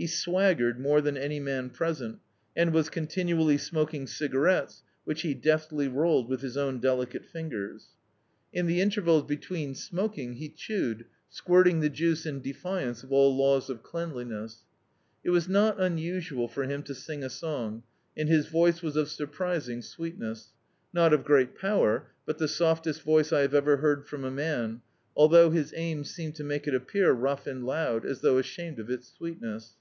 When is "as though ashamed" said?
28.06-28.78